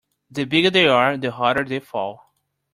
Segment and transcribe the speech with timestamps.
[0.31, 2.33] The bigger they are the harder they fall.